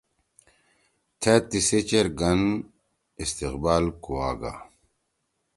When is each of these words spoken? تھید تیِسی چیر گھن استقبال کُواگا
تھید 1.19 1.43
تیِسی 1.49 1.79
چیر 1.89 2.07
گھن 2.19 2.39
استقبال 3.21 3.85
کُواگا 4.03 4.53